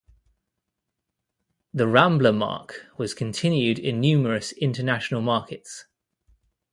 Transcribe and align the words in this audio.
The 1.75 1.87
Rambler 1.87 2.33
marque 2.33 2.87
was 2.97 3.13
continued 3.13 3.77
in 3.77 3.99
numerous 4.01 4.51
international 4.51 5.21
markets. 5.21 5.85